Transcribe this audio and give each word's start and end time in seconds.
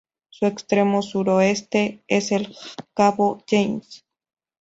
Su 0.31 0.47
extremo 0.47 1.03
suroeste 1.03 2.03
es 2.07 2.31
el 2.31 2.55
cabo 2.95 3.43
James. 3.47 4.03